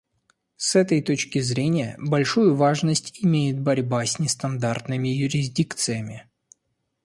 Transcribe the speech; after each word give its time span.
С 0.57 0.75
этой 0.75 0.99
точки 1.03 1.37
зрения, 1.37 1.95
большую 1.99 2.55
важность 2.55 3.23
имеет 3.23 3.59
борьба 3.61 4.03
с 4.03 4.17
нестандартными 4.17 5.09
юрисдикциями. 5.09 6.27